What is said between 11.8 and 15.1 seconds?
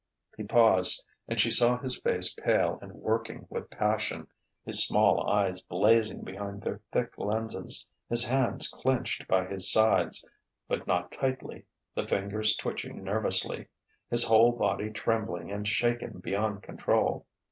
the fingers twitching nervously; his whole body